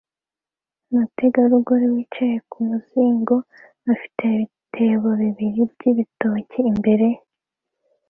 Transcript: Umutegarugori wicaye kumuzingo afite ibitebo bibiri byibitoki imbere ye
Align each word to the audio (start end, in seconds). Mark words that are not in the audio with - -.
Umutegarugori 0.91 1.85
wicaye 1.93 2.37
kumuzingo 2.51 3.35
afite 3.91 4.21
ibitebo 4.33 5.09
bibiri 5.21 5.61
byibitoki 5.73 6.59
imbere 6.71 7.07
ye 7.13 7.21